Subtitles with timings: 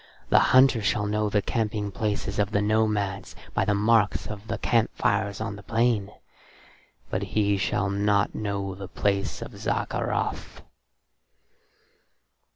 [0.29, 4.57] The hunter shall know the camping places of the nomads by the marks of the
[4.57, 6.09] camp fires on the plain,
[7.11, 10.63] but he shall not know the place of Zaccarath."